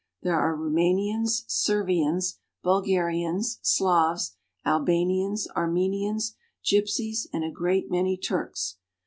[0.23, 4.35] There are Roumanians, Servians, Bulgarians, Slavs,
[4.65, 6.33] Albanians, Armenians,
[6.65, 8.77] gypsies, and a great many Turks.